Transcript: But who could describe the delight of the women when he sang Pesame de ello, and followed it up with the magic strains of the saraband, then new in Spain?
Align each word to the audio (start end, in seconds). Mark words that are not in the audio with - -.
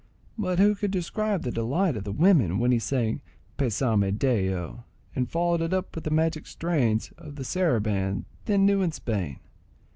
But 0.35 0.57
who 0.57 0.73
could 0.73 0.89
describe 0.89 1.43
the 1.43 1.51
delight 1.51 1.95
of 1.95 2.05
the 2.05 2.11
women 2.11 2.57
when 2.57 2.71
he 2.71 2.79
sang 2.79 3.21
Pesame 3.57 4.09
de 4.17 4.47
ello, 4.47 4.83
and 5.15 5.29
followed 5.29 5.61
it 5.61 5.73
up 5.75 5.93
with 5.93 6.05
the 6.05 6.09
magic 6.09 6.47
strains 6.47 7.11
of 7.19 7.35
the 7.35 7.43
saraband, 7.43 8.25
then 8.45 8.65
new 8.65 8.81
in 8.81 8.91
Spain? 8.91 9.37